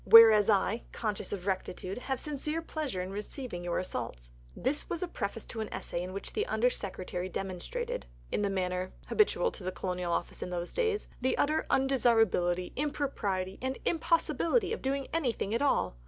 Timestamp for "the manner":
8.41-8.93